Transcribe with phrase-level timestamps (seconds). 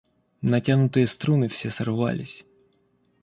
[0.41, 2.43] Натянутые струны все сорвались.